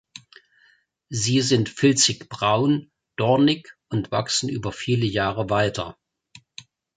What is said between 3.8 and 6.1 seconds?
und wachsen über viele Jahre weiter.